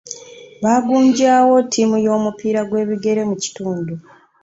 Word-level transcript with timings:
Baagunjaawo 0.63 1.55
ttiimu 1.65 1.97
y'omupiira 2.05 2.61
gw'ebigere 2.69 3.21
mu 3.29 3.35
kitundu. 3.43 3.93